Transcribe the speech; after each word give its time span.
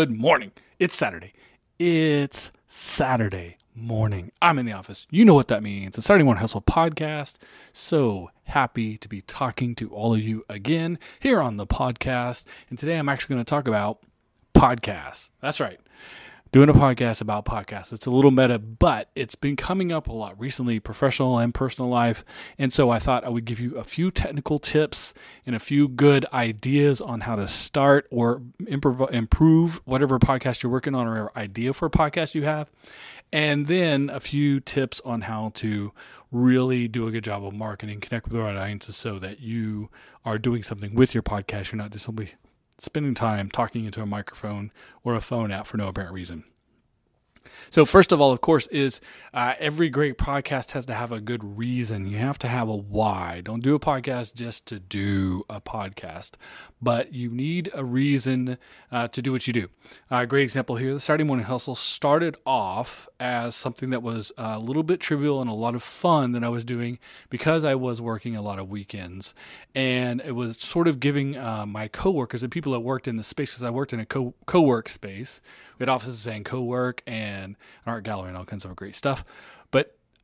Good 0.00 0.18
morning. 0.18 0.52
It's 0.78 0.94
Saturday. 0.94 1.34
It's 1.78 2.52
Saturday 2.66 3.58
morning. 3.74 4.32
I'm 4.40 4.58
in 4.58 4.64
the 4.64 4.72
office. 4.72 5.06
You 5.10 5.26
know 5.26 5.34
what 5.34 5.48
that 5.48 5.62
means. 5.62 5.98
It's 5.98 6.06
Saturday 6.06 6.24
Morning 6.24 6.40
Hustle 6.40 6.62
podcast. 6.62 7.34
So 7.74 8.30
happy 8.44 8.96
to 8.96 9.08
be 9.10 9.20
talking 9.20 9.74
to 9.74 9.90
all 9.90 10.14
of 10.14 10.22
you 10.22 10.42
again 10.48 10.98
here 11.18 11.42
on 11.42 11.58
the 11.58 11.66
podcast. 11.66 12.46
And 12.70 12.78
today 12.78 12.96
I'm 12.96 13.10
actually 13.10 13.34
going 13.34 13.44
to 13.44 13.50
talk 13.50 13.68
about 13.68 13.98
podcasts. 14.54 15.28
That's 15.42 15.60
right 15.60 15.78
doing 16.52 16.68
a 16.68 16.74
podcast 16.74 17.20
about 17.20 17.44
podcasts. 17.44 17.92
It's 17.92 18.06
a 18.06 18.10
little 18.10 18.30
meta, 18.30 18.58
but 18.58 19.08
it's 19.14 19.34
been 19.34 19.56
coming 19.56 19.92
up 19.92 20.08
a 20.08 20.12
lot 20.12 20.38
recently, 20.40 20.80
professional 20.80 21.38
and 21.38 21.54
personal 21.54 21.88
life. 21.88 22.24
And 22.58 22.72
so 22.72 22.90
I 22.90 22.98
thought 22.98 23.24
I 23.24 23.28
would 23.28 23.44
give 23.44 23.60
you 23.60 23.76
a 23.76 23.84
few 23.84 24.10
technical 24.10 24.58
tips 24.58 25.14
and 25.46 25.54
a 25.54 25.60
few 25.60 25.88
good 25.88 26.26
ideas 26.32 27.00
on 27.00 27.20
how 27.20 27.36
to 27.36 27.46
start 27.46 28.06
or 28.10 28.42
improv- 28.62 29.12
improve 29.12 29.80
whatever 29.84 30.18
podcast 30.18 30.62
you're 30.62 30.72
working 30.72 30.94
on 30.94 31.06
or 31.06 31.30
idea 31.36 31.72
for 31.72 31.86
a 31.86 31.90
podcast 31.90 32.34
you 32.34 32.42
have. 32.44 32.72
And 33.32 33.68
then 33.68 34.10
a 34.10 34.18
few 34.18 34.58
tips 34.58 35.00
on 35.04 35.22
how 35.22 35.52
to 35.54 35.92
really 36.32 36.88
do 36.88 37.06
a 37.06 37.12
good 37.12 37.24
job 37.24 37.44
of 37.44 37.54
marketing, 37.54 38.00
connect 38.00 38.26
with 38.26 38.32
the 38.32 38.40
right 38.40 38.56
audiences 38.56 38.96
so 38.96 39.18
that 39.20 39.40
you 39.40 39.88
are 40.24 40.38
doing 40.38 40.62
something 40.64 40.94
with 40.94 41.14
your 41.14 41.22
podcast. 41.22 41.70
You're 41.70 41.78
not 41.78 41.90
just 41.90 42.04
simply 42.04 42.34
spending 42.82 43.14
time 43.14 43.50
talking 43.50 43.84
into 43.84 44.02
a 44.02 44.06
microphone 44.06 44.72
or 45.04 45.14
a 45.14 45.20
phone 45.20 45.50
app 45.50 45.66
for 45.66 45.76
no 45.76 45.88
apparent 45.88 46.14
reason. 46.14 46.44
So, 47.70 47.84
first 47.84 48.12
of 48.12 48.20
all, 48.20 48.32
of 48.32 48.40
course, 48.40 48.66
is 48.68 49.00
uh, 49.34 49.54
every 49.58 49.88
great 49.88 50.18
podcast 50.18 50.72
has 50.72 50.86
to 50.86 50.94
have 50.94 51.12
a 51.12 51.20
good 51.20 51.58
reason. 51.58 52.06
You 52.06 52.18
have 52.18 52.38
to 52.40 52.48
have 52.48 52.68
a 52.68 52.76
why. 52.76 53.42
Don't 53.44 53.62
do 53.62 53.74
a 53.74 53.80
podcast 53.80 54.34
just 54.34 54.66
to 54.66 54.78
do 54.78 55.44
a 55.48 55.60
podcast, 55.60 56.32
but 56.82 57.12
you 57.12 57.30
need 57.30 57.70
a 57.74 57.84
reason 57.84 58.58
uh, 58.90 59.08
to 59.08 59.22
do 59.22 59.32
what 59.32 59.46
you 59.46 59.52
do. 59.52 59.68
A 60.10 60.16
uh, 60.16 60.24
great 60.24 60.44
example 60.44 60.76
here 60.76 60.94
the 60.94 61.00
Saturday 61.00 61.24
Morning 61.24 61.46
Hustle 61.46 61.74
started 61.74 62.36
off 62.44 63.08
as 63.18 63.54
something 63.54 63.90
that 63.90 64.02
was 64.02 64.32
a 64.36 64.58
little 64.58 64.82
bit 64.82 65.00
trivial 65.00 65.40
and 65.40 65.50
a 65.50 65.54
lot 65.54 65.74
of 65.74 65.82
fun 65.82 66.32
that 66.32 66.44
I 66.44 66.48
was 66.48 66.64
doing 66.64 66.98
because 67.28 67.64
I 67.64 67.74
was 67.74 68.00
working 68.00 68.36
a 68.36 68.42
lot 68.42 68.58
of 68.58 68.68
weekends. 68.68 69.34
And 69.74 70.20
it 70.20 70.32
was 70.32 70.56
sort 70.60 70.88
of 70.88 71.00
giving 71.00 71.36
uh, 71.36 71.66
my 71.66 71.88
coworkers, 71.88 72.42
and 72.42 72.50
people 72.50 72.72
that 72.72 72.80
worked 72.80 73.06
in 73.06 73.16
the 73.16 73.22
space, 73.22 73.52
because 73.52 73.64
I 73.64 73.70
worked 73.70 73.92
in 73.92 74.00
a 74.00 74.06
co 74.06 74.60
work 74.60 74.88
space, 74.88 75.40
we 75.78 75.84
had 75.84 75.88
offices 75.88 76.18
saying 76.20 76.44
co 76.44 76.60
work 76.62 77.02
and 77.06 77.39
art 77.86 78.04
gallery 78.04 78.28
and 78.28 78.36
all 78.36 78.44
kinds 78.44 78.64
of 78.64 78.74
great 78.76 78.94
stuff. 78.94 79.24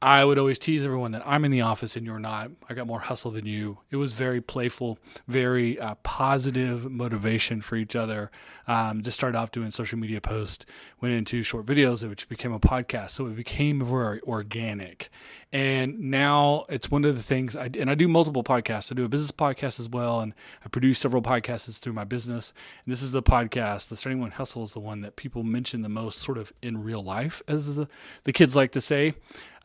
I 0.06 0.24
would 0.24 0.38
always 0.38 0.60
tease 0.60 0.84
everyone 0.84 1.10
that 1.12 1.24
I'm 1.26 1.44
in 1.44 1.50
the 1.50 1.62
office 1.62 1.96
and 1.96 2.06
you're 2.06 2.20
not. 2.20 2.52
I 2.68 2.74
got 2.74 2.86
more 2.86 3.00
hustle 3.00 3.32
than 3.32 3.44
you. 3.44 3.78
It 3.90 3.96
was 3.96 4.12
very 4.12 4.40
playful, 4.40 5.00
very 5.26 5.80
uh, 5.80 5.96
positive 6.04 6.88
motivation 6.88 7.60
for 7.60 7.74
each 7.74 7.96
other. 7.96 8.30
Um, 8.68 9.02
just 9.02 9.16
started 9.16 9.36
off 9.36 9.50
doing 9.50 9.72
social 9.72 9.98
media 9.98 10.20
posts, 10.20 10.64
went 11.00 11.12
into 11.12 11.42
short 11.42 11.66
videos, 11.66 12.08
which 12.08 12.28
became 12.28 12.52
a 12.52 12.60
podcast. 12.60 13.10
So 13.10 13.26
it 13.26 13.34
became 13.34 13.84
very 13.84 14.20
organic. 14.20 15.10
And 15.52 15.98
now 15.98 16.66
it's 16.68 16.88
one 16.88 17.04
of 17.04 17.16
the 17.16 17.22
things 17.22 17.56
I 17.56 17.70
and 17.78 17.90
I 17.90 17.94
do 17.94 18.06
multiple 18.06 18.44
podcasts. 18.44 18.92
I 18.92 18.94
do 18.94 19.04
a 19.04 19.08
business 19.08 19.32
podcast 19.32 19.80
as 19.80 19.88
well, 19.88 20.20
and 20.20 20.34
I 20.64 20.68
produce 20.68 20.98
several 20.98 21.22
podcasts 21.22 21.78
through 21.78 21.94
my 21.94 22.04
business. 22.04 22.52
And 22.84 22.92
this 22.92 23.02
is 23.02 23.12
the 23.12 23.22
podcast. 23.22 23.88
The 23.88 23.96
Starting 23.96 24.20
One 24.20 24.32
Hustle 24.32 24.64
is 24.64 24.72
the 24.72 24.80
one 24.80 25.00
that 25.00 25.16
people 25.16 25.44
mention 25.44 25.82
the 25.82 25.88
most, 25.88 26.18
sort 26.18 26.36
of 26.36 26.52
in 26.62 26.82
real 26.82 27.02
life, 27.02 27.42
as 27.48 27.74
the 27.74 27.88
the 28.24 28.32
kids 28.32 28.54
like 28.54 28.72
to 28.72 28.80
say 28.80 29.14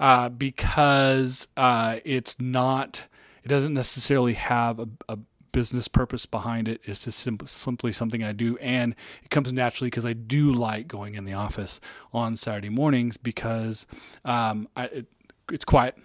uh, 0.02 0.30
because 0.30 1.48
uh, 1.56 2.00
it's 2.04 2.38
not, 2.40 3.06
it 3.44 3.48
doesn't 3.48 3.74
necessarily 3.74 4.34
have 4.34 4.80
a, 4.80 4.90
a 5.08 5.20
business 5.52 5.88
purpose 5.88 6.26
behind 6.26 6.68
it. 6.68 6.82
It's 6.84 7.06
just 7.06 7.20
sim- 7.20 7.38
simply 7.46 7.92
something 7.94 8.24
I 8.24 8.32
do, 8.34 8.58
and 8.58 8.96
it 9.24 9.30
comes 9.30 9.54
naturally 9.54 9.92
because 9.92 10.06
I 10.06 10.14
do 10.14 10.52
like 10.54 10.88
going 10.88 11.14
in 11.16 11.26
the 11.26 11.34
office 11.34 11.80
on 12.12 12.36
Saturday 12.36 12.70
mornings 12.70 13.16
because 13.18 13.86
um, 14.26 14.68
I, 14.76 14.86
it, 14.86 15.06
it's 15.52 15.66
quiet. 15.66 15.96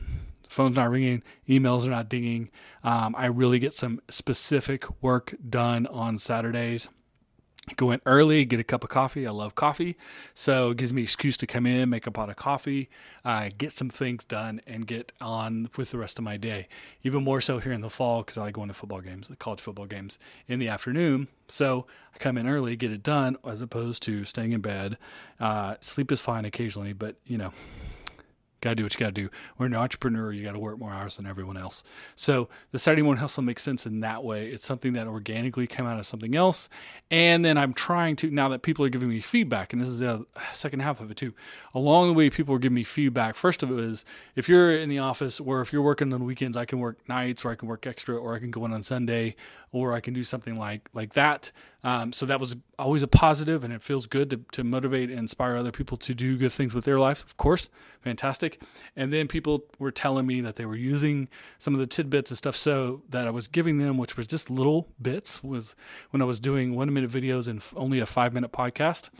phone's 0.46 0.76
not 0.76 0.90
ringing, 0.90 1.22
emails 1.48 1.86
are 1.86 1.90
not 1.90 2.10
dinging. 2.10 2.50
Um, 2.84 3.14
I 3.16 3.26
really 3.26 3.58
get 3.58 3.72
some 3.72 4.02
specific 4.10 5.02
work 5.02 5.34
done 5.48 5.86
on 5.86 6.18
Saturdays 6.18 6.90
go 7.74 7.90
in 7.90 8.00
early, 8.06 8.44
get 8.44 8.60
a 8.60 8.64
cup 8.64 8.84
of 8.84 8.90
coffee. 8.90 9.26
I 9.26 9.30
love 9.30 9.54
coffee. 9.54 9.96
So 10.34 10.70
it 10.70 10.76
gives 10.76 10.92
me 10.92 11.02
excuse 11.02 11.36
to 11.38 11.46
come 11.46 11.66
in, 11.66 11.90
make 11.90 12.06
a 12.06 12.10
pot 12.10 12.28
of 12.28 12.36
coffee, 12.36 12.88
uh, 13.24 13.50
get 13.56 13.72
some 13.72 13.90
things 13.90 14.24
done, 14.24 14.60
and 14.66 14.86
get 14.86 15.12
on 15.20 15.68
with 15.76 15.90
the 15.90 15.98
rest 15.98 16.18
of 16.18 16.24
my 16.24 16.36
day. 16.36 16.68
Even 17.02 17.24
more 17.24 17.40
so 17.40 17.58
here 17.58 17.72
in 17.72 17.80
the 17.80 17.90
fall 17.90 18.22
because 18.22 18.38
I 18.38 18.42
like 18.42 18.54
going 18.54 18.68
to 18.68 18.74
football 18.74 19.00
games, 19.00 19.28
college 19.38 19.60
football 19.60 19.86
games 19.86 20.18
in 20.46 20.58
the 20.58 20.68
afternoon. 20.68 21.28
So 21.48 21.86
I 22.14 22.18
come 22.18 22.38
in 22.38 22.48
early, 22.48 22.76
get 22.76 22.92
it 22.92 23.02
done, 23.02 23.36
as 23.44 23.60
opposed 23.60 24.02
to 24.04 24.24
staying 24.24 24.52
in 24.52 24.60
bed. 24.60 24.96
Uh, 25.40 25.74
sleep 25.80 26.12
is 26.12 26.20
fine 26.20 26.44
occasionally, 26.44 26.92
but 26.92 27.16
you 27.26 27.38
know, 27.38 27.52
Got 28.66 28.70
to 28.70 28.74
do 28.74 28.82
what 28.82 28.94
you 28.94 28.98
got 28.98 29.14
to 29.14 29.22
do. 29.22 29.30
When 29.58 29.70
you're 29.70 29.78
an 29.78 29.82
entrepreneur, 29.84 30.32
you 30.32 30.42
got 30.42 30.54
to 30.54 30.58
work 30.58 30.76
more 30.76 30.92
hours 30.92 31.18
than 31.18 31.24
everyone 31.24 31.56
else. 31.56 31.84
So 32.16 32.48
the 32.72 32.80
Saturday 32.80 33.02
morning 33.02 33.20
hustle 33.20 33.44
makes 33.44 33.62
sense 33.62 33.86
in 33.86 34.00
that 34.00 34.24
way. 34.24 34.48
It's 34.48 34.66
something 34.66 34.94
that 34.94 35.06
organically 35.06 35.68
came 35.68 35.86
out 35.86 36.00
of 36.00 36.06
something 36.06 36.34
else. 36.34 36.68
And 37.08 37.44
then 37.44 37.58
I'm 37.58 37.72
trying 37.72 38.16
to, 38.16 38.30
now 38.32 38.48
that 38.48 38.62
people 38.62 38.84
are 38.84 38.88
giving 38.88 39.08
me 39.08 39.20
feedback, 39.20 39.72
and 39.72 39.80
this 39.80 39.88
is 39.88 40.00
the 40.00 40.26
second 40.50 40.80
half 40.80 41.00
of 41.00 41.12
it 41.12 41.16
too, 41.16 41.32
along 41.74 42.08
the 42.08 42.14
way, 42.14 42.28
people 42.28 42.56
are 42.56 42.58
giving 42.58 42.74
me 42.74 42.82
feedback. 42.82 43.36
First 43.36 43.62
of 43.62 43.70
it 43.70 43.78
is 43.78 44.04
if 44.34 44.48
you're 44.48 44.76
in 44.76 44.88
the 44.88 44.98
office 44.98 45.38
or 45.38 45.60
if 45.60 45.72
you're 45.72 45.80
working 45.80 46.12
on 46.12 46.24
weekends, 46.24 46.56
I 46.56 46.64
can 46.64 46.80
work 46.80 47.08
nights 47.08 47.44
or 47.44 47.52
I 47.52 47.54
can 47.54 47.68
work 47.68 47.86
extra 47.86 48.16
or 48.16 48.34
I 48.34 48.40
can 48.40 48.50
go 48.50 48.64
in 48.64 48.72
on 48.72 48.82
Sunday 48.82 49.36
or 49.70 49.92
I 49.92 50.00
can 50.00 50.12
do 50.12 50.24
something 50.24 50.56
like, 50.56 50.88
like 50.92 51.12
that. 51.12 51.52
Um, 51.86 52.12
so 52.12 52.26
that 52.26 52.40
was 52.40 52.56
always 52.80 53.04
a 53.04 53.06
positive 53.06 53.62
and 53.62 53.72
it 53.72 53.80
feels 53.80 54.08
good 54.08 54.28
to, 54.30 54.40
to 54.50 54.64
motivate 54.64 55.08
and 55.08 55.20
inspire 55.20 55.54
other 55.54 55.70
people 55.70 55.96
to 55.98 56.14
do 56.16 56.36
good 56.36 56.52
things 56.52 56.74
with 56.74 56.84
their 56.84 56.98
life, 56.98 57.22
of 57.22 57.36
course. 57.36 57.68
Fantastic. 58.00 58.60
And 58.96 59.12
then 59.12 59.28
people 59.28 59.62
were 59.78 59.92
telling 59.92 60.26
me 60.26 60.40
that 60.40 60.56
they 60.56 60.66
were 60.66 60.74
using 60.74 61.28
some 61.60 61.74
of 61.74 61.78
the 61.78 61.86
tidbits 61.86 62.32
and 62.32 62.38
stuff 62.38 62.56
so 62.56 63.02
that 63.10 63.28
I 63.28 63.30
was 63.30 63.46
giving 63.46 63.78
them, 63.78 63.98
which 63.98 64.16
was 64.16 64.26
just 64.26 64.50
little 64.50 64.88
bits, 65.00 65.44
was 65.44 65.76
when 66.10 66.20
I 66.20 66.24
was 66.24 66.40
doing 66.40 66.74
one 66.74 66.92
minute 66.92 67.08
videos 67.08 67.46
and 67.46 67.62
only 67.76 68.00
a 68.00 68.06
five 68.06 68.34
minute 68.34 68.50
podcast. 68.50 69.10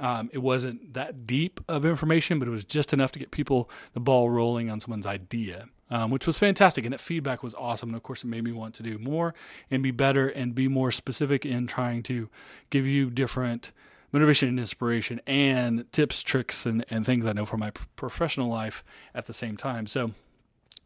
Um, 0.00 0.30
it 0.32 0.38
wasn't 0.38 0.94
that 0.94 1.26
deep 1.26 1.60
of 1.68 1.84
information, 1.84 2.38
but 2.38 2.48
it 2.48 2.52
was 2.52 2.64
just 2.64 2.94
enough 2.94 3.12
to 3.12 3.18
get 3.18 3.32
people 3.32 3.68
the 3.92 4.00
ball 4.00 4.30
rolling 4.30 4.70
on 4.70 4.80
someone's 4.80 5.06
idea 5.06 5.68
um, 5.90 6.10
which 6.10 6.26
was 6.26 6.38
fantastic. 6.38 6.84
And 6.84 6.92
that 6.92 7.00
feedback 7.00 7.42
was 7.42 7.54
awesome. 7.54 7.90
And 7.90 7.96
of 7.96 8.02
course, 8.02 8.24
it 8.24 8.28
made 8.28 8.44
me 8.44 8.52
want 8.52 8.74
to 8.74 8.82
do 8.82 8.98
more 8.98 9.34
and 9.70 9.82
be 9.82 9.90
better 9.90 10.28
and 10.28 10.54
be 10.54 10.68
more 10.68 10.90
specific 10.90 11.44
in 11.44 11.66
trying 11.66 12.02
to 12.04 12.28
give 12.70 12.86
you 12.86 13.10
different 13.10 13.72
motivation 14.12 14.48
and 14.48 14.60
inspiration 14.60 15.20
and 15.26 15.90
tips, 15.92 16.22
tricks, 16.22 16.66
and, 16.66 16.84
and 16.88 17.04
things 17.04 17.26
I 17.26 17.32
know 17.32 17.44
from 17.44 17.60
my 17.60 17.72
professional 17.96 18.48
life 18.48 18.84
at 19.14 19.26
the 19.26 19.32
same 19.32 19.56
time. 19.56 19.86
So, 19.86 20.12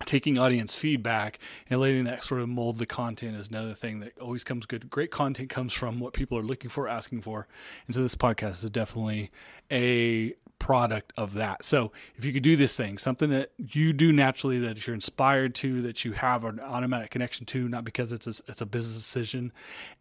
taking 0.05 0.39
audience 0.39 0.75
feedback 0.75 1.39
and 1.69 1.81
letting 1.81 2.05
that 2.05 2.23
sort 2.23 2.41
of 2.41 2.49
mold 2.49 2.79
the 2.79 2.87
content 2.87 3.37
is 3.37 3.49
another 3.49 3.75
thing 3.75 4.01
that 4.01 4.17
always 4.19 4.45
comes 4.45 4.65
good. 4.65 4.89
Great 4.91 5.11
content 5.11 5.51
comes 5.51 5.73
from 5.73 5.99
what 5.99 6.13
people 6.13 6.39
are 6.39 6.43
looking 6.43 6.71
for, 6.71 6.89
asking 6.89 7.21
for. 7.23 7.47
And 7.87 7.95
so 7.95 8.03
this 8.03 8.15
podcast 8.15 8.65
is 8.65 8.71
definitely 8.71 9.31
a 9.71 10.35
product 10.69 11.15
of 11.17 11.33
that. 11.33 11.65
So 11.65 11.93
if 12.17 12.27
you 12.27 12.33
could 12.35 12.43
do 12.43 12.55
this 12.55 12.77
thing, 12.77 12.99
something 12.99 13.31
that 13.31 13.53
you 13.57 13.95
do 13.95 14.13
naturally, 14.13 14.59
that 14.59 14.87
you're 14.87 14.93
inspired 14.93 15.55
to, 15.55 15.81
that 15.81 16.05
you 16.05 16.13
have 16.13 16.45
an 16.45 16.61
automatic 16.61 17.11
connection 17.11 17.47
to, 17.47 17.71
not 17.71 17.85
because 17.85 18.13
it's 18.13 18.27
a, 18.27 18.35
it's 18.47 18.61
a 18.61 18.67
business 18.67 18.95
decision, 18.95 19.51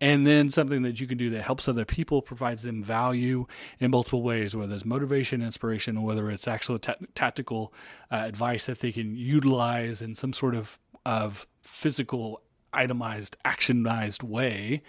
and 0.02 0.28
then 0.28 0.50
something 0.50 0.82
that 0.82 1.00
you 1.00 1.08
can 1.08 1.18
do 1.18 1.30
that 1.30 1.44
helps 1.44 1.70
other 1.70 1.86
people, 1.86 2.22
provides 2.22 2.64
them 2.64 2.84
value 2.84 3.48
in 3.80 3.92
multiple 3.92 4.24
ways, 4.24 4.58
whether 4.58 4.76
it's 4.76 4.84
motivation, 4.84 5.42
inspiration, 5.42 5.96
or 5.96 6.06
whether 6.06 6.30
it's 6.30 6.50
actual 6.50 6.78
t- 6.78 6.92
tactical 7.16 7.74
uh, 8.12 8.24
advice 8.26 8.66
that 8.66 8.82
they 8.82 8.92
can 8.92 9.16
utilize 9.16 10.02
in 10.02 10.16
some 10.16 10.34
sort 10.34 10.54
of 10.54 10.78
of 11.06 11.48
physical 11.62 12.42
itemized 12.74 13.38
actionized 13.46 14.22
way 14.22 14.84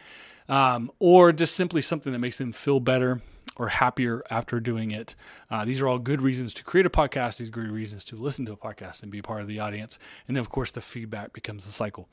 um, 0.48 0.90
or 0.98 1.30
just 1.30 1.54
simply 1.54 1.82
something 1.82 2.12
that 2.12 2.18
makes 2.18 2.38
them 2.38 2.50
feel 2.50 2.80
better 2.80 3.22
or 3.58 3.68
happier 3.68 4.22
after 4.30 4.60
doing 4.60 4.92
it. 4.92 5.14
Uh, 5.50 5.64
these 5.64 5.80
are 5.80 5.88
all 5.88 5.98
good 5.98 6.22
reasons 6.22 6.54
to 6.54 6.64
create 6.64 6.86
a 6.86 6.90
podcast. 6.90 7.38
These 7.38 7.48
are 7.48 7.52
good 7.52 7.70
reasons 7.70 8.04
to 8.04 8.16
listen 8.16 8.46
to 8.46 8.52
a 8.52 8.56
podcast 8.56 9.02
and 9.02 9.10
be 9.10 9.20
part 9.20 9.42
of 9.42 9.48
the 9.48 9.58
audience. 9.58 9.98
And 10.26 10.36
then, 10.36 10.40
of 10.40 10.48
course, 10.48 10.70
the 10.70 10.80
feedback 10.80 11.32
becomes 11.32 11.66
the 11.66 11.72
cycle. 11.72 12.08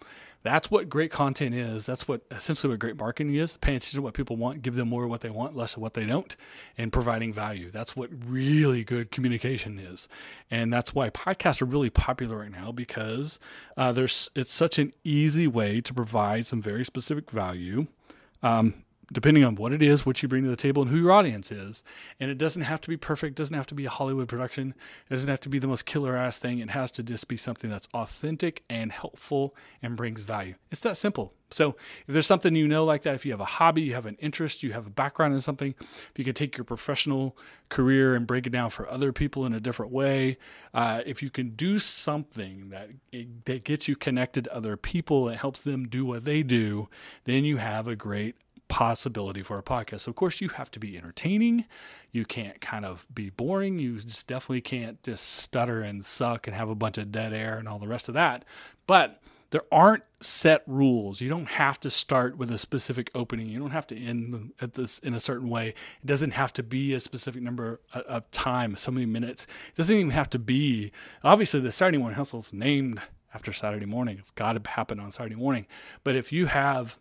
That's 0.45 0.69
what 0.69 0.89
great 0.89 1.11
content 1.11 1.55
is. 1.55 1.85
That's 1.87 2.07
what 2.07 2.21
essentially 2.29 2.71
what 2.71 2.79
great 2.79 2.97
marketing 2.97 3.33
is. 3.33 3.57
Paying 3.57 3.77
attention 3.77 3.97
to 3.97 4.01
what 4.03 4.13
people 4.13 4.35
want, 4.35 4.61
give 4.61 4.75
them 4.75 4.89
more 4.89 5.05
of 5.05 5.09
what 5.09 5.21
they 5.21 5.31
want, 5.31 5.55
less 5.55 5.75
of 5.75 5.81
what 5.81 5.95
they 5.95 6.05
don't, 6.05 6.35
and 6.77 6.93
providing 6.93 7.33
value. 7.33 7.71
That's 7.71 7.95
what 7.95 8.09
really 8.27 8.83
good 8.83 9.11
communication 9.11 9.79
is. 9.79 10.07
And 10.51 10.71
that's 10.71 10.93
why 10.93 11.09
podcasts 11.09 11.61
are 11.61 11.65
really 11.65 11.89
popular 11.89 12.37
right 12.37 12.51
now 12.51 12.71
because 12.71 13.39
uh, 13.75 13.91
there's 13.91 14.29
it's 14.35 14.53
such 14.53 14.77
an 14.77 14.93
easy 15.03 15.47
way 15.47 15.81
to 15.81 15.93
provide 15.93 16.45
some 16.45 16.61
very 16.61 16.85
specific 16.85 17.31
value. 17.31 17.87
Um, 18.43 18.84
depending 19.11 19.43
on 19.43 19.55
what 19.55 19.73
it 19.73 19.81
is, 19.81 20.05
what 20.05 20.21
you 20.21 20.29
bring 20.29 20.43
to 20.43 20.49
the 20.49 20.55
table, 20.55 20.81
and 20.83 20.91
who 20.91 20.97
your 20.97 21.11
audience 21.11 21.51
is. 21.51 21.83
And 22.19 22.31
it 22.31 22.37
doesn't 22.37 22.63
have 22.63 22.81
to 22.81 22.89
be 22.89 22.97
perfect, 22.97 23.35
doesn't 23.35 23.55
have 23.55 23.67
to 23.67 23.75
be 23.75 23.85
a 23.85 23.89
Hollywood 23.89 24.27
production, 24.27 24.73
it 25.09 25.13
doesn't 25.13 25.29
have 25.29 25.41
to 25.41 25.49
be 25.49 25.59
the 25.59 25.67
most 25.67 25.85
killer 25.85 26.15
ass 26.15 26.39
thing. 26.39 26.59
It 26.59 26.69
has 26.69 26.91
to 26.91 27.03
just 27.03 27.27
be 27.27 27.37
something 27.37 27.69
that's 27.69 27.87
authentic 27.93 28.63
and 28.69 28.91
helpful 28.91 29.55
and 29.81 29.95
brings 29.95 30.23
value. 30.23 30.55
It's 30.71 30.81
that 30.81 30.97
simple. 30.97 31.33
So 31.51 31.75
if 32.07 32.13
there's 32.13 32.25
something 32.25 32.55
you 32.55 32.67
know 32.67 32.85
like 32.85 33.03
that, 33.03 33.15
if 33.15 33.25
you 33.25 33.31
have 33.31 33.39
a 33.39 33.45
hobby, 33.45 33.83
you 33.83 33.93
have 33.93 34.07
an 34.07 34.17
interest, 34.19 34.63
you 34.63 34.73
have 34.73 34.87
a 34.87 34.89
background 34.89 35.33
in 35.33 35.39
something, 35.39 35.75
if 35.79 36.11
you 36.15 36.25
could 36.25 36.35
take 36.35 36.57
your 36.57 36.65
professional 36.65 37.37
career 37.69 38.15
and 38.15 38.25
break 38.25 38.47
it 38.47 38.49
down 38.49 38.71
for 38.71 38.89
other 38.89 39.13
people 39.13 39.45
in 39.45 39.53
a 39.53 39.59
different 39.59 39.91
way, 39.91 40.37
uh, 40.73 41.01
if 41.05 41.21
you 41.21 41.29
can 41.29 41.51
do 41.51 41.77
something 41.77 42.69
that 42.69 42.89
that 43.45 43.63
gets 43.63 43.87
you 43.87 43.95
connected 43.95 44.45
to 44.45 44.55
other 44.55 44.75
people, 44.75 45.29
it 45.29 45.37
helps 45.37 45.61
them 45.61 45.87
do 45.87 46.03
what 46.03 46.25
they 46.25 46.41
do, 46.43 46.89
then 47.25 47.45
you 47.45 47.57
have 47.57 47.87
a 47.87 47.95
great 47.95 48.35
possibility 48.67 49.41
for 49.41 49.57
a 49.57 49.63
podcast. 49.63 50.01
So 50.01 50.09
of 50.09 50.15
course 50.15 50.41
you 50.41 50.49
have 50.49 50.71
to 50.71 50.79
be 50.79 50.97
entertaining. 50.97 51.65
You 52.11 52.25
can't 52.25 52.59
kind 52.61 52.85
of 52.85 53.05
be 53.13 53.29
boring. 53.29 53.79
You 53.79 53.99
just 53.99 54.27
definitely 54.27 54.61
can't 54.61 55.01
just 55.03 55.25
stutter 55.25 55.81
and 55.81 56.03
suck 56.03 56.47
and 56.47 56.55
have 56.55 56.69
a 56.69 56.75
bunch 56.75 56.97
of 56.97 57.11
dead 57.11 57.33
air 57.33 57.57
and 57.57 57.67
all 57.67 57.79
the 57.79 57.87
rest 57.87 58.07
of 58.07 58.13
that. 58.15 58.45
But 58.87 59.21
there 59.51 59.61
aren't 59.71 60.03
set 60.19 60.63
rules. 60.65 61.21
You 61.21 61.29
don't 61.29 61.47
have 61.47 61.79
to 61.81 61.89
start 61.89 62.37
with 62.37 62.51
a 62.51 62.57
specific 62.57 63.11
opening. 63.15 63.47
You 63.47 63.59
don't 63.59 63.71
have 63.71 63.87
to 63.87 63.97
end 63.97 64.51
at 64.59 64.73
this 64.73 64.99
in 64.99 65.13
a 65.13 65.19
certain 65.19 65.49
way. 65.49 65.69
It 65.69 66.05
doesn't 66.05 66.31
have 66.31 66.51
to 66.53 66.63
be 66.63 66.93
a 66.93 66.99
specific 66.99 67.41
number 67.41 67.79
of 67.93 68.29
time, 68.31 68.75
so 68.75 68.91
many 68.91 69.05
minutes. 69.05 69.45
It 69.69 69.75
doesn't 69.77 69.95
even 69.95 70.09
have 70.09 70.29
to 70.31 70.39
be. 70.39 70.91
Obviously, 71.23 71.59
the 71.61 71.71
Saturday 71.71 71.99
morning 71.99 72.17
hustle 72.17 72.39
is 72.39 72.51
named 72.53 72.99
after 73.33 73.53
Saturday 73.53 73.85
morning. 73.85 74.17
It's 74.17 74.31
got 74.31 74.61
to 74.61 74.69
happen 74.69 74.99
on 74.99 75.11
Saturday 75.11 75.35
morning. 75.35 75.67
But 76.03 76.15
if 76.15 76.31
you 76.31 76.47
have 76.47 76.97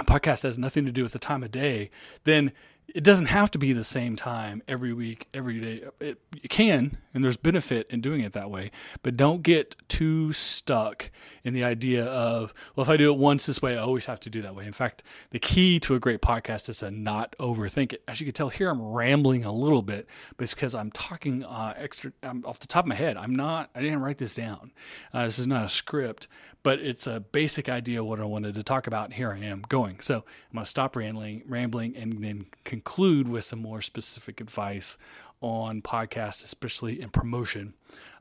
podcast 0.00 0.42
has 0.42 0.58
nothing 0.58 0.84
to 0.84 0.92
do 0.92 1.02
with 1.02 1.12
the 1.12 1.18
time 1.18 1.42
of 1.42 1.50
day, 1.50 1.90
then 2.24 2.52
it 2.94 3.04
doesn't 3.04 3.26
have 3.26 3.50
to 3.52 3.58
be 3.58 3.72
the 3.72 3.84
same 3.84 4.16
time 4.16 4.62
every 4.68 4.92
week, 4.92 5.26
every 5.32 5.60
day. 5.60 5.84
It, 6.00 6.18
it, 6.42 6.48
can, 6.48 6.98
and 7.14 7.24
there's 7.24 7.36
benefit 7.36 7.86
in 7.90 8.00
doing 8.00 8.20
it 8.20 8.32
that 8.34 8.50
way, 8.50 8.70
but 9.02 9.16
don't 9.16 9.42
get 9.42 9.76
too 9.88 10.32
stuck 10.32 11.10
in 11.44 11.54
the 11.54 11.64
idea 11.64 12.04
of, 12.04 12.52
well, 12.76 12.82
if 12.82 12.90
I 12.90 12.96
do 12.96 13.12
it 13.12 13.18
once 13.18 13.46
this 13.46 13.62
way, 13.62 13.76
I 13.78 13.82
always 13.82 14.06
have 14.06 14.20
to 14.20 14.30
do 14.30 14.42
that 14.42 14.54
way. 14.54 14.66
In 14.66 14.72
fact, 14.72 15.02
the 15.30 15.38
key 15.38 15.80
to 15.80 15.94
a 15.94 16.00
great 16.00 16.20
podcast 16.20 16.68
is 16.68 16.78
to 16.78 16.90
not 16.90 17.34
overthink 17.38 17.94
it. 17.94 18.02
As 18.06 18.20
you 18.20 18.26
can 18.26 18.34
tell 18.34 18.50
here, 18.50 18.68
I'm 18.68 18.82
rambling 18.82 19.44
a 19.44 19.52
little 19.52 19.82
bit, 19.82 20.06
but 20.36 20.44
it's 20.44 20.54
because 20.54 20.74
I'm 20.74 20.90
talking 20.90 21.44
uh, 21.44 21.74
extra 21.76 22.12
I'm 22.22 22.44
off 22.44 22.60
the 22.60 22.66
top 22.66 22.84
of 22.84 22.88
my 22.88 22.94
head. 22.94 23.16
I'm 23.16 23.34
not, 23.34 23.70
I 23.74 23.80
didn't 23.80 24.00
write 24.00 24.18
this 24.18 24.34
down. 24.34 24.72
Uh, 25.14 25.24
this 25.24 25.38
is 25.38 25.46
not 25.46 25.64
a 25.64 25.68
script, 25.68 26.28
but 26.62 26.78
it's 26.78 27.06
a 27.06 27.20
basic 27.20 27.68
idea 27.68 28.04
what 28.04 28.20
I 28.20 28.24
wanted 28.24 28.54
to 28.54 28.62
talk 28.62 28.86
about. 28.86 29.12
Here 29.12 29.32
I 29.32 29.38
am 29.38 29.62
going. 29.68 30.00
So 30.00 30.16
I'm 30.16 30.54
going 30.54 30.64
to 30.64 30.70
stop 30.70 30.94
rambling, 30.94 31.42
rambling, 31.46 31.96
and 31.96 32.22
then 32.22 32.46
conclude 32.82 33.28
with 33.28 33.44
some 33.44 33.60
more 33.60 33.80
specific 33.80 34.40
advice 34.40 34.98
on 35.40 35.82
podcasts, 35.82 36.44
especially 36.44 37.00
in 37.00 37.10
promotion. 37.10 37.74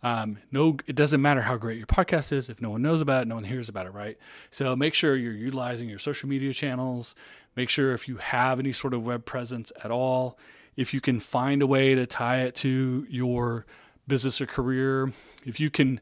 Um, 0.03 0.37
no, 0.51 0.77
it 0.87 0.95
doesn't 0.95 1.21
matter 1.21 1.41
how 1.41 1.57
great 1.57 1.77
your 1.77 1.87
podcast 1.87 2.31
is 2.31 2.49
if 2.49 2.61
no 2.61 2.69
one 2.69 2.81
knows 2.81 3.01
about 3.01 3.23
it, 3.23 3.27
no 3.27 3.35
one 3.35 3.43
hears 3.43 3.69
about 3.69 3.87
it, 3.87 3.93
right? 3.93 4.17
So 4.51 4.75
make 4.75 4.93
sure 4.93 5.15
you're 5.15 5.33
utilizing 5.33 5.89
your 5.89 5.99
social 5.99 6.29
media 6.29 6.53
channels. 6.53 7.15
Make 7.55 7.69
sure 7.69 7.93
if 7.93 8.07
you 8.07 8.17
have 8.17 8.59
any 8.59 8.71
sort 8.71 8.93
of 8.93 9.05
web 9.05 9.25
presence 9.25 9.71
at 9.83 9.91
all, 9.91 10.37
if 10.75 10.93
you 10.93 11.01
can 11.01 11.19
find 11.19 11.61
a 11.61 11.67
way 11.67 11.95
to 11.95 12.05
tie 12.05 12.41
it 12.41 12.55
to 12.55 13.05
your 13.09 13.65
business 14.07 14.41
or 14.41 14.45
career, 14.45 15.11
if 15.45 15.59
you 15.59 15.69
can 15.69 16.01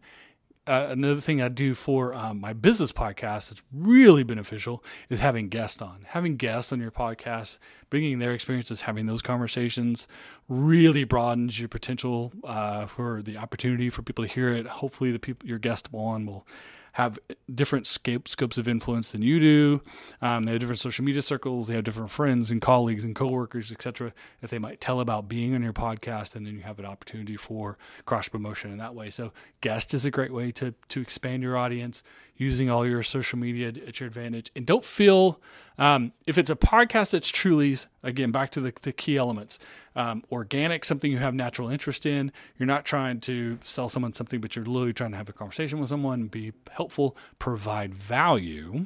uh, 0.70 0.88
another 0.92 1.20
thing 1.20 1.42
I 1.42 1.48
do 1.48 1.74
for 1.74 2.14
um, 2.14 2.40
my 2.40 2.54
business 2.54 2.92
podcast 2.92 3.50
that's 3.50 3.64
really 3.74 4.22
beneficial 4.22 4.84
is 5.10 5.20
having 5.20 5.50
guests 5.50 5.82
on. 5.82 6.06
Having 6.10 6.38
guests 6.38 6.72
on 6.72 6.80
your 6.80 6.92
podcast, 6.92 7.58
bringing 7.90 8.20
their 8.20 8.34
experiences, 8.34 8.82
having 8.82 9.08
those 9.08 9.24
conversations 9.24 10.08
really 10.48 11.06
broadens 11.06 11.60
your 11.60 11.70
potential 11.70 12.32
uh, 12.44 12.86
for 12.86 13.24
the 13.24 13.36
opportunity 13.36 13.90
for 13.90 14.04
people 14.04 14.24
to 14.24 14.32
hear 14.32 14.50
it. 14.50 14.68
Hopefully, 14.68 15.12
the 15.12 15.18
people 15.18 15.50
your 15.50 15.58
guest 15.58 15.90
on 15.92 16.28
will 16.28 16.46
have 16.94 17.20
different 17.54 17.88
scope, 17.88 18.28
scopes 18.28 18.58
of 18.58 18.68
influence 18.68 19.12
than 19.12 19.22
you 19.22 19.40
do. 19.40 19.82
Um, 20.22 20.46
they 20.46 20.52
have 20.52 20.60
different 20.60 20.80
social 20.80 21.06
media 21.06 21.22
circles. 21.22 21.68
They 21.68 21.76
have 21.76 21.84
different 21.84 22.10
friends 22.10 22.52
and 22.52 22.62
colleagues 22.62 23.04
and 23.04 23.16
coworkers, 23.16 23.72
etc. 23.72 24.14
That 24.42 24.50
they 24.50 24.60
might 24.60 24.82
tell 24.82 25.00
about 25.00 25.28
being 25.28 25.56
on 25.56 25.64
your 25.64 25.74
podcast, 25.74 26.36
and 26.36 26.46
then 26.46 26.56
you 26.56 26.62
have 26.62 26.80
an 26.80 26.86
opportunity 26.86 27.38
for 27.38 27.78
cross 28.06 28.28
promotion 28.28 28.72
in 28.72 28.78
that 28.78 28.96
way. 28.96 29.10
So, 29.10 29.32
guest 29.62 29.94
is 29.94 30.06
a 30.06 30.12
great 30.12 30.34
way 30.34 30.52
to 30.54 30.74
to 30.90 31.02
expand 31.02 31.44
your 31.44 31.58
audience 31.58 32.04
using 32.40 32.70
all 32.70 32.88
your 32.88 33.04
social 33.04 33.38
media 33.38 33.68
at 33.68 34.00
your 34.00 34.08
advantage. 34.08 34.50
And 34.56 34.66
don't 34.66 34.84
feel 34.84 35.40
um, 35.78 36.14
if 36.26 36.38
it's 36.38 36.50
a 36.50 36.56
podcast 36.56 37.12
that's 37.12 37.30
truly 37.30 37.78
again 38.02 38.32
back 38.32 38.50
to 38.52 38.62
the, 38.62 38.74
the 38.82 38.94
key 38.94 39.18
elements 39.18 39.60
um, 39.96 40.24
organic, 40.32 40.86
something 40.86 41.12
you 41.12 41.18
have 41.18 41.36
natural 41.36 41.70
interest 41.70 42.06
in. 42.06 42.32
You're 42.58 42.68
not 42.68 42.86
trying 42.86 43.20
to 43.22 43.60
sell 43.62 43.90
someone 43.90 44.14
something, 44.14 44.40
but 44.40 44.56
you're 44.56 44.66
literally 44.66 44.94
trying 44.94 45.12
to 45.12 45.18
have 45.18 45.30
a 45.30 45.34
conversation 45.34 45.80
with 45.80 45.90
someone, 45.90 46.28
be 46.28 46.54
helpful, 46.72 47.18
provide 47.38 47.94
value, 47.94 48.86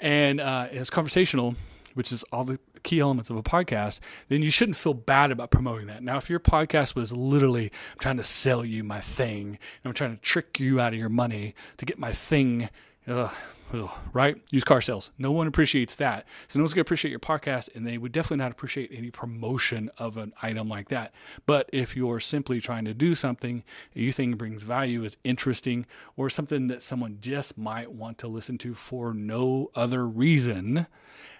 and 0.00 0.40
uh, 0.40 0.68
it's 0.72 0.90
conversational, 0.90 1.54
which 1.98 2.12
is 2.12 2.22
all 2.32 2.44
the 2.44 2.60
key 2.84 3.00
elements 3.00 3.28
of 3.28 3.36
a 3.36 3.42
podcast, 3.42 3.98
then 4.28 4.40
you 4.40 4.52
shouldn't 4.52 4.76
feel 4.76 4.94
bad 4.94 5.32
about 5.32 5.50
promoting 5.50 5.88
that. 5.88 6.00
Now, 6.00 6.16
if 6.16 6.30
your 6.30 6.38
podcast 6.38 6.94
was 6.94 7.12
literally, 7.12 7.64
I'm 7.64 7.98
trying 7.98 8.18
to 8.18 8.22
sell 8.22 8.64
you 8.64 8.84
my 8.84 9.00
thing, 9.00 9.48
and 9.48 9.58
I'm 9.84 9.94
trying 9.94 10.14
to 10.14 10.22
trick 10.22 10.60
you 10.60 10.78
out 10.78 10.92
of 10.92 10.98
your 11.00 11.08
money 11.08 11.56
to 11.78 11.84
get 11.84 11.98
my 11.98 12.12
thing, 12.12 12.70
ugh, 13.08 13.32
ugh, 13.74 13.90
right? 14.12 14.40
Used 14.52 14.64
car 14.64 14.80
sales. 14.80 15.10
No 15.18 15.32
one 15.32 15.48
appreciates 15.48 15.96
that. 15.96 16.28
So 16.46 16.60
no 16.60 16.62
one's 16.62 16.72
going 16.72 16.84
to 16.84 16.86
appreciate 16.86 17.10
your 17.10 17.18
podcast, 17.18 17.74
and 17.74 17.84
they 17.84 17.98
would 17.98 18.12
definitely 18.12 18.44
not 18.44 18.52
appreciate 18.52 18.92
any 18.94 19.10
promotion 19.10 19.90
of 19.98 20.18
an 20.18 20.32
item 20.40 20.68
like 20.68 20.90
that. 20.90 21.12
But 21.46 21.68
if 21.72 21.96
you're 21.96 22.20
simply 22.20 22.60
trying 22.60 22.84
to 22.84 22.94
do 22.94 23.16
something 23.16 23.64
you 23.92 24.12
think 24.12 24.38
brings 24.38 24.62
value, 24.62 25.02
is 25.02 25.16
interesting, 25.24 25.84
or 26.16 26.30
something 26.30 26.68
that 26.68 26.80
someone 26.80 27.18
just 27.20 27.58
might 27.58 27.90
want 27.90 28.18
to 28.18 28.28
listen 28.28 28.56
to 28.58 28.72
for 28.72 29.12
no 29.12 29.72
other 29.74 30.06
reason, 30.06 30.86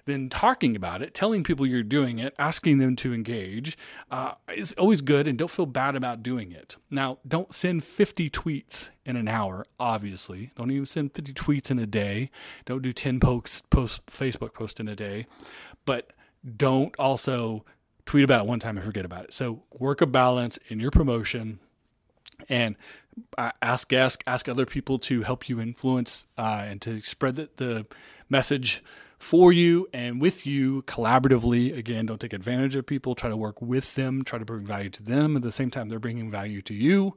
then 0.09 0.29
talking 0.29 0.75
about 0.75 1.03
it, 1.03 1.15
telling 1.15 1.45
people 1.45 1.67
you're 1.67 1.83
doing 1.83 2.19
it, 2.19 2.35
asking 2.39 2.79
them 2.79 2.97
to 2.97 3.13
engage 3.13 3.77
uh, 4.11 4.35
is 4.55 4.73
always 4.75 5.01
good 5.01 5.27
and 5.27 5.39
don't 5.39 5.51
feel 5.51 5.67
bad 5.67 5.97
about 5.97 6.23
doing 6.23 6.53
it. 6.53 6.77
Now, 6.91 7.19
don't 7.27 7.53
send 7.55 7.85
50 7.85 8.31
tweets 8.31 8.91
in 9.05 9.17
an 9.17 9.29
hour, 9.29 9.67
obviously. 9.79 10.53
Don't 10.57 10.71
even 10.71 10.87
send 10.87 11.15
50 11.15 11.33
tweets 11.33 11.71
in 11.71 11.79
a 11.79 11.87
day. 11.87 12.31
Don't 12.65 12.83
do 12.83 12.93
10 12.93 13.21
posts, 13.21 13.63
post, 13.71 14.05
Facebook 14.07 14.55
posts 14.55 14.81
in 14.81 14.89
a 14.89 14.97
day. 14.97 15.27
But 15.85 16.13
don't 16.57 16.95
also 16.99 17.65
tweet 18.07 18.25
about 18.25 18.43
it 18.43 18.49
one 18.49 18.61
time 18.61 18.77
and 18.77 18.87
forget 18.87 19.05
about 19.05 19.25
it. 19.25 19.33
So 19.33 19.63
work 19.79 20.01
a 20.01 20.07
balance 20.07 20.59
in 20.69 20.81
your 20.81 20.91
promotion 20.91 21.59
and 22.49 22.77
uh, 23.37 23.51
ask 23.61 23.93
ask 23.93 24.23
ask 24.27 24.49
other 24.49 24.65
people 24.65 24.99
to 25.01 25.23
help 25.23 25.49
you 25.49 25.61
influence 25.61 26.27
uh, 26.39 26.65
and 26.65 26.81
to 26.83 27.03
spread 27.03 27.37
the, 27.37 27.49
the 27.57 27.87
message 28.29 28.83
for 29.19 29.53
you 29.53 29.89
and 29.93 30.21
with 30.21 30.47
you 30.47 30.83
collaboratively. 30.83 31.77
Again, 31.77 32.07
don't 32.07 32.21
take 32.21 32.33
advantage 32.33 32.77
of 32.77 32.87
people. 32.87 33.15
Try 33.15 33.31
to 33.31 33.37
work 33.37 33.61
with 33.61 33.95
them. 33.95 34.25
Try 34.25 34.39
to 34.39 34.45
bring 34.45 34.65
value 34.65 34.91
to 34.91 35.03
them. 35.03 35.37
At 35.37 35.43
the 35.43 35.53
same 35.53 35.71
time, 35.71 35.89
they're 35.89 35.99
bringing 35.99 36.31
value 36.31 36.63
to 36.63 36.75
you. 36.75 37.17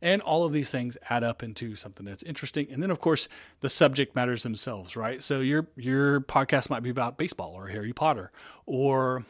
And 0.00 0.20
all 0.20 0.44
of 0.44 0.52
these 0.52 0.70
things 0.70 0.96
add 1.10 1.22
up 1.22 1.44
into 1.44 1.76
something 1.76 2.04
that's 2.04 2.24
interesting. 2.24 2.66
And 2.72 2.82
then, 2.82 2.90
of 2.90 2.98
course, 2.98 3.28
the 3.60 3.68
subject 3.68 4.16
matters 4.16 4.42
themselves, 4.42 4.96
right? 4.96 5.22
So 5.22 5.40
your 5.40 5.68
your 5.76 6.22
podcast 6.22 6.70
might 6.70 6.82
be 6.82 6.90
about 6.90 7.18
baseball 7.18 7.52
or 7.54 7.68
Harry 7.68 7.92
Potter 7.92 8.32
or 8.66 9.24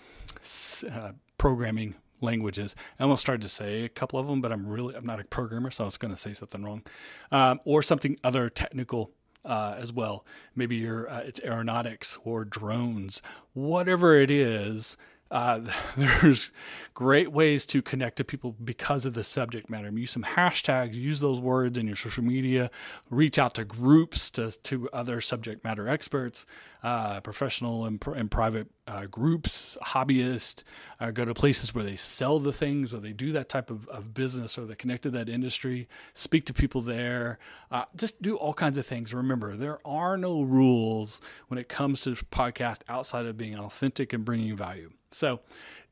uh, 0.91 1.12
programming 1.37 1.97
languages. 2.23 2.75
I 2.99 3.02
almost 3.02 3.21
started 3.21 3.43
to 3.43 3.49
say 3.49 3.85
a 3.85 3.88
couple 3.88 4.19
of 4.19 4.26
them, 4.26 4.41
but 4.41 4.50
I'm 4.50 4.67
really 4.67 4.95
I'm 4.95 5.05
not 5.05 5.21
a 5.21 5.25
programmer, 5.25 5.71
so 5.71 5.85
I 5.85 5.87
was 5.87 5.99
going 5.99 6.14
to 6.14 6.21
say 6.21 6.33
something 6.33 6.62
wrong, 6.62 6.83
um, 7.31 7.61
or 7.64 7.83
something 7.83 8.17
other 8.25 8.49
technical 8.49 9.11
uh, 9.45 9.77
as 9.79 9.93
well. 9.93 10.25
Maybe 10.55 10.77
you're 10.77 11.09
uh, 11.09 11.21
it's 11.21 11.41
aeronautics 11.43 12.19
or 12.25 12.45
drones, 12.45 13.23
whatever 13.55 14.17
it 14.19 14.31
is. 14.31 14.97
Uh, 15.33 15.61
there's 15.97 16.51
great 16.93 17.33
ways 17.33 17.65
to 17.65 17.81
connect 17.81 18.17
to 18.17 18.25
people 18.25 18.55
because 18.62 19.07
of 19.07 19.15
the 19.15 19.25
subject 19.25 19.71
matter. 19.71 19.91
Use 19.91 20.11
some 20.11 20.23
hashtags, 20.23 20.95
use 20.95 21.21
those 21.21 21.41
words 21.41 21.79
in 21.79 21.87
your 21.87 21.97
social 21.97 22.23
media, 22.23 22.71
reach 23.09 23.39
out 23.39 23.55
to 23.55 23.65
groups, 23.65 24.31
to, 24.31 24.51
to 24.51 24.91
other 24.93 25.23
subject 25.23 25.65
matter 25.65 25.89
experts, 25.89 26.45
uh, 26.83 27.21
professional 27.23 27.87
and, 27.87 28.05
and 28.15 28.31
private 28.31 28.69
uh, 28.87 29.07
groups, 29.07 29.79
hobbyists, 29.83 30.65
uh, 31.01 31.11
go 31.11 31.25
to 31.25 31.33
places 31.33 31.75
where 31.75 31.85
they 31.85 31.97
sell 31.97 32.39
the 32.39 32.53
things 32.53 32.93
or 32.93 33.01
they 33.01 33.12
do 33.12 33.33
that 33.33 33.49
type 33.49 33.71
of, 33.71 33.89
of 33.89 34.12
business 34.12 34.59
or 34.59 34.67
they 34.67 34.75
connect 34.75 35.05
to 35.05 35.11
that 35.11 35.31
industry, 35.31 35.89
speak 36.12 36.45
to 36.45 36.53
people 36.53 36.83
there, 36.83 37.39
uh, 37.71 37.85
just 37.97 38.21
do 38.21 38.37
all 38.37 38.53
kinds 38.53 38.77
of 38.77 38.85
things. 38.85 39.15
Remember, 39.15 39.57
there 39.57 39.79
are 39.87 40.19
no 40.19 40.43
rules 40.43 41.23
when 41.49 41.57
it 41.57 41.71
comes 41.71 42.03
to 42.03 42.11
podcast 42.31 42.81
outside 42.87 43.25
of 43.25 43.39
being 43.39 43.59
authentic 43.59 44.12
and 44.12 44.27
bringing 44.27 44.55
value. 44.55 44.93
So 45.14 45.40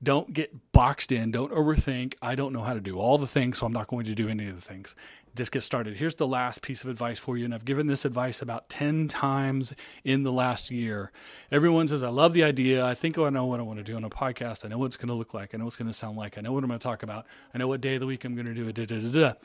don't 0.02 0.32
get 0.32 0.72
boxed 0.72 1.12
in. 1.12 1.30
Don't 1.30 1.52
overthink. 1.52 2.14
I 2.22 2.34
don't 2.34 2.52
know 2.52 2.62
how 2.62 2.74
to 2.74 2.80
do 2.80 2.98
all 2.98 3.18
the 3.18 3.26
things, 3.26 3.58
so 3.58 3.66
I'm 3.66 3.72
not 3.72 3.86
going 3.86 4.06
to 4.06 4.14
do 4.14 4.28
any 4.28 4.48
of 4.48 4.56
the 4.56 4.62
things. 4.62 4.96
Just 5.36 5.52
get 5.52 5.62
started. 5.62 5.96
Here's 5.96 6.16
the 6.16 6.26
last 6.26 6.60
piece 6.62 6.82
of 6.82 6.90
advice 6.90 7.18
for 7.18 7.36
you. 7.36 7.44
And 7.44 7.54
I've 7.54 7.64
given 7.64 7.86
this 7.86 8.04
advice 8.04 8.42
about 8.42 8.68
10 8.68 9.06
times 9.06 9.72
in 10.02 10.24
the 10.24 10.32
last 10.32 10.70
year. 10.70 11.12
Everyone 11.52 11.86
says, 11.86 12.02
I 12.02 12.08
love 12.08 12.34
the 12.34 12.42
idea. 12.42 12.84
I 12.84 12.94
think 12.94 13.16
I 13.16 13.30
know 13.30 13.46
what 13.46 13.60
I 13.60 13.62
want 13.62 13.78
to 13.78 13.84
do 13.84 13.94
on 13.94 14.02
a 14.02 14.10
podcast. 14.10 14.64
I 14.64 14.68
know 14.68 14.78
what 14.78 14.86
it's 14.86 14.96
going 14.96 15.08
to 15.08 15.14
look 15.14 15.32
like. 15.32 15.54
I 15.54 15.58
know 15.58 15.64
what 15.64 15.68
it's 15.68 15.76
going 15.76 15.90
to 15.90 15.96
sound 15.96 16.16
like. 16.16 16.36
I 16.36 16.40
know 16.40 16.52
what 16.52 16.64
I'm 16.64 16.68
going 16.68 16.80
to 16.80 16.82
talk 16.82 17.02
about. 17.04 17.26
I 17.54 17.58
know 17.58 17.68
what 17.68 17.80
day 17.80 17.94
of 17.94 18.00
the 18.00 18.06
week 18.06 18.24
I'm 18.24 18.34
going 18.34 18.46
to 18.46 18.54
do 18.54 18.66
it. 18.66 19.40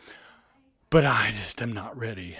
But 0.90 1.06
I 1.06 1.32
just 1.32 1.62
am 1.62 1.74
not 1.74 1.96
ready. 1.98 2.38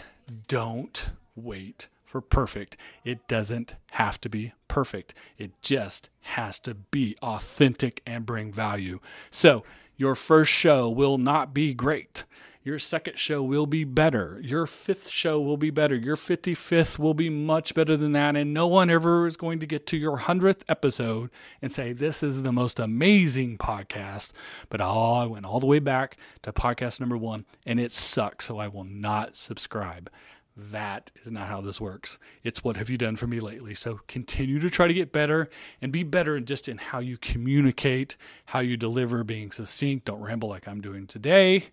Don't 0.48 1.10
wait 1.36 1.88
for 2.16 2.22
perfect. 2.22 2.78
It 3.04 3.28
doesn't 3.28 3.76
have 3.92 4.22
to 4.22 4.30
be 4.30 4.54
perfect. 4.70 5.14
It 5.38 5.52
just 5.62 6.10
has 6.22 6.60
to 6.60 6.74
be 6.74 7.18
authentic 7.22 8.02
and 8.06 8.26
bring 8.26 8.54
value. 8.54 9.02
So, 9.32 9.66
your 9.98 10.16
first 10.16 10.50
show 10.50 10.90
will 10.90 11.18
not 11.18 11.54
be 11.54 11.74
great. 11.74 12.24
Your 12.64 12.80
second 12.80 13.20
show 13.20 13.44
will 13.44 13.66
be 13.66 13.84
better. 13.84 14.40
Your 14.42 14.66
fifth 14.66 15.10
show 15.10 15.42
will 15.42 15.58
be 15.58 15.72
better. 15.72 15.94
Your 15.94 16.16
55th 16.16 16.98
will 16.98 17.14
be 17.14 17.30
much 17.30 17.76
better 17.76 17.98
than 17.98 18.14
that. 18.14 18.38
And 18.38 18.54
no 18.54 18.66
one 18.66 18.90
ever 18.90 19.28
is 19.28 19.36
going 19.36 19.60
to 19.60 19.66
get 19.66 19.86
to 19.88 19.98
your 19.98 20.18
100th 20.18 20.62
episode 20.70 21.32
and 21.62 21.74
say, 21.74 21.92
This 21.92 22.24
is 22.24 22.44
the 22.44 22.54
most 22.54 22.80
amazing 22.80 23.58
podcast. 23.58 24.32
But 24.70 24.80
oh, 24.80 25.14
I 25.16 25.26
went 25.26 25.46
all 25.46 25.60
the 25.60 25.68
way 25.68 25.80
back 25.80 26.18
to 26.44 26.54
podcast 26.54 27.02
number 27.02 27.18
one 27.18 27.44
and 27.66 27.78
it 27.78 27.92
sucks. 27.92 28.46
So 28.46 28.58
I 28.58 28.70
will 28.70 28.86
not 28.86 29.36
subscribe. 29.36 30.10
That 30.58 31.12
is 31.22 31.32
not 31.32 31.48
how 31.48 31.60
this 31.60 31.82
works. 31.82 32.18
It's 32.44 32.64
what 32.64 32.78
have 32.78 32.90
you 32.90 32.98
done 32.98 33.18
for 33.18 33.28
me 33.28 33.42
lately? 33.42 33.74
So 33.74 34.00
continue 34.08 34.60
to 34.60 34.70
try 34.70 34.88
to 34.88 34.94
get 34.94 35.12
better 35.12 35.50
and 35.82 35.92
be 35.92 36.04
better 36.04 36.40
just 36.40 36.70
in 36.70 36.78
how 36.78 37.00
you 37.00 37.18
communicate, 37.18 38.16
how 38.46 38.60
you 38.60 38.78
deliver, 38.78 39.26
being 39.26 39.52
succinct. 39.52 40.06
Don't 40.06 40.22
ramble 40.22 40.48
like 40.48 40.68
I'm 40.68 40.80
doing 40.80 41.08
today. 41.08 41.66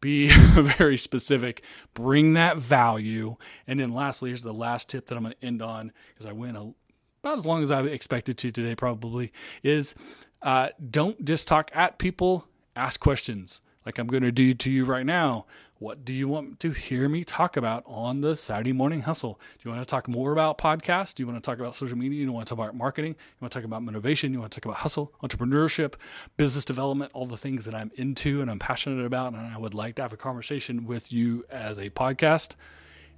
Be 0.00 0.28
very 0.54 0.96
specific. 0.96 1.62
Bring 1.94 2.32
that 2.32 2.58
value. 2.58 3.36
And 3.68 3.78
then 3.78 3.94
lastly, 3.94 4.30
here's 4.30 4.42
the 4.42 4.52
last 4.52 4.88
tip 4.88 5.06
that 5.06 5.16
I'm 5.16 5.22
going 5.22 5.34
to 5.40 5.46
end 5.46 5.62
on 5.62 5.92
because 6.08 6.26
I 6.26 6.32
went 6.32 6.56
a, 6.56 6.74
about 7.22 7.38
as 7.38 7.46
long 7.46 7.62
as 7.62 7.70
I 7.70 7.82
expected 7.82 8.36
to 8.38 8.50
today, 8.50 8.74
probably, 8.74 9.32
is 9.62 9.94
uh, 10.42 10.70
don't 10.90 11.24
just 11.24 11.46
talk 11.46 11.70
at 11.72 11.98
people, 11.98 12.48
ask 12.74 12.98
questions 12.98 13.62
like 13.84 13.98
I'm 13.98 14.06
going 14.06 14.22
to 14.22 14.32
do 14.32 14.54
to 14.54 14.70
you 14.70 14.84
right 14.84 15.06
now. 15.06 15.46
What 15.78 16.04
do 16.04 16.14
you 16.14 16.28
want 16.28 16.60
to 16.60 16.70
hear 16.70 17.08
me 17.08 17.24
talk 17.24 17.56
about 17.56 17.82
on 17.86 18.20
the 18.20 18.36
Saturday 18.36 18.72
morning 18.72 19.02
hustle? 19.02 19.40
Do 19.58 19.68
you 19.68 19.74
want 19.74 19.82
to 19.82 19.90
talk 19.90 20.08
more 20.08 20.32
about 20.32 20.56
podcasts? 20.56 21.14
Do 21.14 21.22
you 21.22 21.26
want 21.26 21.42
to 21.42 21.46
talk 21.46 21.58
about 21.58 21.74
social 21.74 21.98
media? 21.98 22.20
Do 22.20 22.24
you 22.24 22.32
want 22.32 22.46
to 22.46 22.54
talk 22.54 22.64
about 22.64 22.76
marketing? 22.76 23.12
You 23.12 23.36
want 23.40 23.52
to 23.52 23.58
talk 23.58 23.66
about 23.66 23.82
motivation? 23.82 24.32
You 24.32 24.40
want 24.40 24.52
to 24.52 24.60
talk 24.60 24.64
about 24.64 24.78
hustle, 24.78 25.12
entrepreneurship, 25.22 25.94
business 26.36 26.64
development, 26.64 27.10
all 27.12 27.26
the 27.26 27.36
things 27.36 27.64
that 27.66 27.74
I'm 27.74 27.90
into 27.96 28.40
and 28.40 28.50
I'm 28.50 28.58
passionate 28.58 29.04
about, 29.04 29.34
and 29.34 29.42
I 29.42 29.58
would 29.58 29.74
like 29.74 29.96
to 29.96 30.02
have 30.02 30.12
a 30.12 30.16
conversation 30.16 30.86
with 30.86 31.12
you 31.12 31.44
as 31.50 31.78
a 31.78 31.90
podcast. 31.90 32.54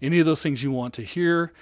Any 0.03 0.19
of 0.19 0.27
those 0.27 0.43
things 0.43 0.63
you 0.65 0.73
want 0.73 0.95
to 0.95 1.03
hear, 1.03 1.53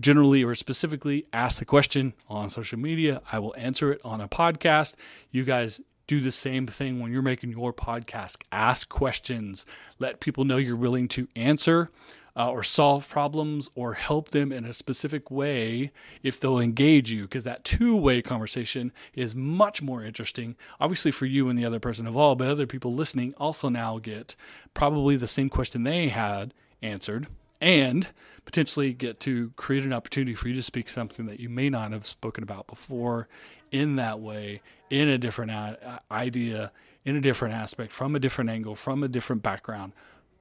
generally 0.00 0.42
or 0.42 0.54
specifically, 0.54 1.26
ask 1.32 1.58
the 1.58 1.64
question 1.64 2.14
on 2.28 2.50
social 2.50 2.78
media. 2.78 3.20
I 3.30 3.38
will 3.38 3.54
answer 3.56 3.92
it 3.92 4.00
on 4.04 4.20
a 4.20 4.28
podcast. 4.28 4.94
You 5.30 5.44
guys 5.44 5.80
do 6.08 6.20
the 6.20 6.32
same 6.32 6.66
thing 6.66 6.98
when 6.98 7.12
you're 7.12 7.22
making 7.22 7.52
your 7.52 7.72
podcast. 7.72 8.36
Ask 8.50 8.88
questions, 8.88 9.64
let 10.00 10.18
people 10.18 10.44
know 10.44 10.56
you're 10.56 10.74
willing 10.74 11.06
to 11.08 11.28
answer 11.36 11.90
uh, 12.34 12.50
or 12.50 12.62
solve 12.62 13.08
problems 13.08 13.68
or 13.74 13.94
help 13.94 14.30
them 14.30 14.50
in 14.50 14.64
a 14.64 14.72
specific 14.72 15.30
way 15.30 15.92
if 16.22 16.40
they'll 16.40 16.58
engage 16.58 17.10
you, 17.10 17.22
because 17.22 17.44
that 17.44 17.64
two 17.64 17.94
way 17.94 18.22
conversation 18.22 18.90
is 19.14 19.34
much 19.34 19.82
more 19.82 20.02
interesting, 20.02 20.56
obviously, 20.80 21.10
for 21.10 21.26
you 21.26 21.48
and 21.48 21.58
the 21.58 21.64
other 21.64 21.80
person 21.80 22.06
involved, 22.06 22.38
but 22.38 22.48
other 22.48 22.66
people 22.66 22.94
listening 22.94 23.34
also 23.36 23.68
now 23.68 23.98
get 23.98 24.34
probably 24.72 25.16
the 25.16 25.26
same 25.26 25.48
question 25.48 25.82
they 25.82 26.08
had 26.08 26.54
answered 26.80 27.26
and 27.60 28.08
potentially 28.44 28.92
get 28.92 29.20
to 29.20 29.52
create 29.56 29.84
an 29.84 29.92
opportunity 29.92 30.34
for 30.34 30.48
you 30.48 30.54
to 30.54 30.62
speak 30.62 30.88
something 30.88 31.26
that 31.26 31.40
you 31.40 31.48
may 31.48 31.68
not 31.68 31.92
have 31.92 32.06
spoken 32.06 32.42
about 32.42 32.66
before 32.66 33.28
in 33.70 33.96
that 33.96 34.20
way, 34.20 34.60
in 34.90 35.08
a 35.08 35.18
different 35.18 35.78
idea, 36.10 36.72
in 37.04 37.16
a 37.16 37.20
different 37.20 37.54
aspect, 37.54 37.92
from 37.92 38.14
a 38.14 38.18
different 38.18 38.50
angle, 38.50 38.74
from 38.74 39.02
a 39.02 39.08
different 39.08 39.42
background, 39.42 39.92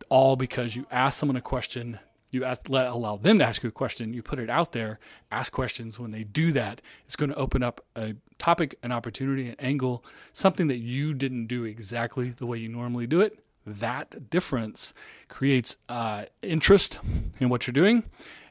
all 0.10 0.36
because 0.36 0.76
you 0.76 0.86
ask 0.92 1.18
someone 1.18 1.36
a 1.36 1.42
question. 1.42 2.00
You 2.30 2.44
ask, 2.44 2.70
let, 2.70 2.88
allow 2.88 3.16
them 3.16 3.40
to 3.40 3.46
ask 3.46 3.64
you 3.64 3.70
a 3.70 3.72
question. 3.72 4.14
You 4.14 4.22
put 4.22 4.38
it 4.38 4.50
out 4.50 4.74
there, 4.74 5.00
ask 5.32 5.52
questions. 5.52 5.98
When 5.98 6.12
they 6.12 6.24
do 6.24 6.52
that, 6.52 6.82
it's 7.06 7.16
going 7.16 7.30
to 7.30 7.38
open 7.38 7.64
up 7.64 7.86
a 7.96 8.16
topic, 8.38 8.78
an 8.84 8.92
opportunity, 8.92 9.50
an 9.50 9.56
angle, 9.60 10.04
something 10.34 10.68
that 10.68 10.80
you 10.80 11.14
didn't 11.14 11.48
do 11.48 11.64
exactly 11.64 12.32
the 12.32 12.46
way 12.46 12.58
you 12.58 12.68
normally 12.68 13.08
do 13.08 13.22
it 13.22 13.40
that 13.68 14.30
difference 14.30 14.94
creates 15.28 15.76
uh, 15.90 16.24
interest 16.42 17.00
in 17.40 17.50
what 17.50 17.68
you're 17.68 17.74
doing 17.74 18.04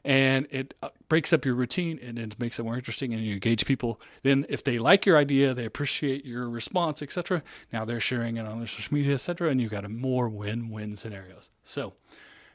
and 0.07 0.47
it 0.51 0.73
uh, 0.81 0.87
breaks 1.09 1.33
up 1.33 1.43
your 1.43 1.53
routine 1.53 1.99
and 2.01 2.17
it 2.17 2.39
makes 2.39 2.57
it 2.57 2.63
more 2.63 2.75
interesting 2.75 3.13
and 3.13 3.21
you 3.21 3.33
engage 3.33 3.65
people. 3.65 3.99
Then 4.23 4.45
if 4.47 4.63
they 4.63 4.79
like 4.79 5.05
your 5.05 5.17
idea 5.17 5.53
they 5.53 5.65
appreciate 5.65 6.25
your 6.25 6.49
response 6.49 7.01
etc 7.01 7.43
now 7.73 7.83
they're 7.83 7.99
sharing 7.99 8.37
it 8.37 8.45
on 8.45 8.59
their 8.59 8.67
social 8.67 8.93
media 8.93 9.13
etc 9.15 9.49
and 9.49 9.59
you've 9.59 9.71
got 9.71 9.83
a 9.83 9.89
more 9.89 10.29
win-win 10.29 10.95
scenarios. 10.95 11.51
So 11.65 11.93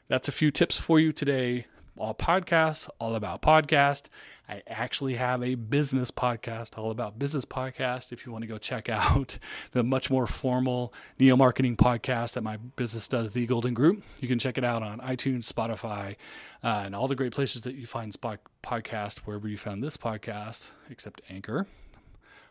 that's 0.07 0.27
a 0.27 0.31
few 0.31 0.49
tips 0.49 0.79
for 0.79 0.99
you 0.99 1.11
today 1.11 1.67
all 1.97 2.13
podcasts, 2.13 2.89
all 2.99 3.15
about 3.15 3.41
podcast. 3.41 4.07
I 4.49 4.61
actually 4.67 5.15
have 5.15 5.41
a 5.43 5.55
business 5.55 6.11
podcast, 6.11 6.77
all 6.77 6.91
about 6.91 7.17
business 7.17 7.45
podcast. 7.45 8.11
If 8.11 8.25
you 8.25 8.31
want 8.31 8.43
to 8.43 8.47
go 8.47 8.57
check 8.57 8.89
out 8.89 9.37
the 9.71 9.83
much 9.83 10.09
more 10.09 10.27
formal 10.27 10.93
neo 11.19 11.35
marketing 11.35 11.77
podcast 11.77 12.33
that 12.33 12.41
my 12.41 12.57
business 12.57 13.07
does, 13.07 13.31
the 13.31 13.45
Golden 13.45 13.73
Group, 13.73 14.03
you 14.19 14.27
can 14.27 14.39
check 14.39 14.57
it 14.57 14.63
out 14.63 14.83
on 14.83 14.99
iTunes, 14.99 15.51
Spotify, 15.51 16.15
uh, 16.63 16.83
and 16.85 16.95
all 16.95 17.07
the 17.07 17.15
great 17.15 17.33
places 17.33 17.61
that 17.61 17.75
you 17.75 17.85
find 17.85 18.13
spot 18.13 18.39
podcast, 18.63 19.19
wherever 19.19 19.47
you 19.47 19.57
found 19.57 19.83
this 19.83 19.97
podcast, 19.97 20.71
except 20.89 21.21
Anchor. 21.29 21.67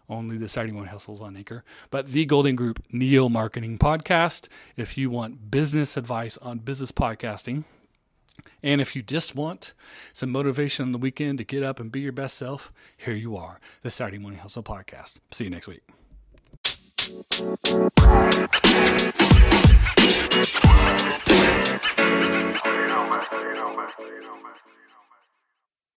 Only 0.09 0.37
the 0.37 0.49
Saturday 0.49 0.73
Morning 0.73 0.91
Hustles 0.91 1.23
on 1.23 1.37
Anchor. 1.37 1.65
But 1.91 2.09
the 2.09 2.27
Golden 2.27 2.57
Group 2.57 2.83
Neo 2.91 3.29
Marketing 3.29 3.79
Podcast. 3.79 4.49
If 4.77 4.99
you 4.99 5.11
want 5.11 5.51
business 5.51 5.97
advice 5.97 6.37
on 6.39 6.59
business 6.59 6.93
podcasting, 6.93 7.65
and 8.63 8.81
if 8.81 8.95
you 8.95 9.03
just 9.03 9.35
want 9.35 9.75
some 10.13 10.31
motivation 10.31 10.85
on 10.85 10.93
the 10.93 10.99
weekend 10.99 11.39
to 11.39 11.45
get 11.45 11.63
up 11.63 11.81
and 11.81 11.91
be 11.91 12.01
your 12.01 12.13
best 12.13 12.37
self, 12.37 12.73
here 12.97 13.15
you 13.15 13.37
are, 13.37 13.61
the 13.83 13.91
Saturday 13.91 14.19
Morning 14.19 14.41
Hustle 14.41 14.63
Podcast. 14.63 15.17
See 15.33 15.45
you 15.45 15.51
next 15.51 15.69
week. 15.69 15.83